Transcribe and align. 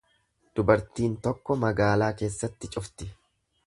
Dubartiin 0.59 1.13
tokko 1.27 1.59
magaalaa 1.67 2.11
keessatti 2.23 2.75
cufti. 2.77 3.17